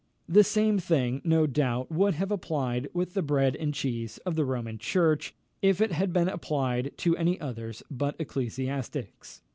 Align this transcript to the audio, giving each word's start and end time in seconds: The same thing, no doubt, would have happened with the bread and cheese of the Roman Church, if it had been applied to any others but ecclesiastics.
The 0.27 0.43
same 0.43 0.79
thing, 0.79 1.21
no 1.23 1.45
doubt, 1.45 1.91
would 1.91 2.15
have 2.15 2.29
happened 2.31 2.87
with 2.91 3.13
the 3.13 3.21
bread 3.21 3.55
and 3.55 3.71
cheese 3.71 4.17
of 4.25 4.33
the 4.33 4.45
Roman 4.45 4.79
Church, 4.79 5.35
if 5.61 5.79
it 5.79 5.91
had 5.91 6.11
been 6.11 6.27
applied 6.27 6.93
to 6.97 7.15
any 7.17 7.39
others 7.39 7.83
but 7.91 8.15
ecclesiastics. 8.17 9.41